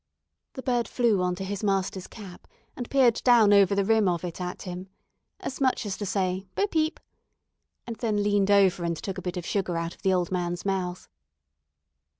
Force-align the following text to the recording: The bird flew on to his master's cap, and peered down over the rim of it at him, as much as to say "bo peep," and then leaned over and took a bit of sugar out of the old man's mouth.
The 0.53 0.63
bird 0.63 0.87
flew 0.87 1.21
on 1.21 1.35
to 1.35 1.43
his 1.43 1.63
master's 1.63 2.07
cap, 2.07 2.47
and 2.75 2.89
peered 2.89 3.21
down 3.23 3.53
over 3.53 3.75
the 3.75 3.85
rim 3.85 4.07
of 4.07 4.23
it 4.23 4.41
at 4.41 4.63
him, 4.63 4.89
as 5.41 5.61
much 5.61 5.85
as 5.85 5.95
to 5.97 6.07
say 6.07 6.47
"bo 6.55 6.65
peep," 6.65 6.99
and 7.85 7.97
then 7.97 8.23
leaned 8.23 8.49
over 8.49 8.83
and 8.83 8.97
took 8.97 9.19
a 9.19 9.21
bit 9.21 9.37
of 9.37 9.45
sugar 9.45 9.77
out 9.77 9.93
of 9.93 10.01
the 10.01 10.11
old 10.11 10.31
man's 10.31 10.65
mouth. 10.65 11.07